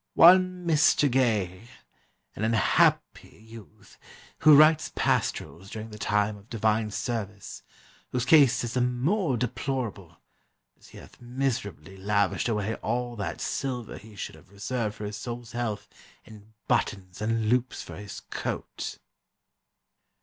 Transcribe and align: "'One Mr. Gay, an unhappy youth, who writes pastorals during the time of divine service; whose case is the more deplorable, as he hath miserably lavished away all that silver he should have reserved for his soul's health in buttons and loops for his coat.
"'One 0.15 0.65
Mr. 0.65 1.07
Gay, 1.11 1.67
an 2.35 2.43
unhappy 2.43 3.45
youth, 3.47 3.99
who 4.39 4.57
writes 4.57 4.91
pastorals 4.95 5.69
during 5.69 5.91
the 5.91 5.99
time 5.99 6.37
of 6.37 6.49
divine 6.49 6.89
service; 6.89 7.61
whose 8.11 8.25
case 8.25 8.63
is 8.63 8.73
the 8.73 8.81
more 8.81 9.37
deplorable, 9.37 10.17
as 10.75 10.87
he 10.87 10.97
hath 10.97 11.21
miserably 11.21 11.97
lavished 11.97 12.49
away 12.49 12.73
all 12.77 13.15
that 13.17 13.39
silver 13.41 13.99
he 13.99 14.15
should 14.15 14.33
have 14.33 14.49
reserved 14.49 14.95
for 14.95 15.05
his 15.05 15.17
soul's 15.17 15.51
health 15.51 15.87
in 16.25 16.53
buttons 16.67 17.21
and 17.21 17.49
loops 17.49 17.83
for 17.83 17.95
his 17.97 18.21
coat. 18.31 18.97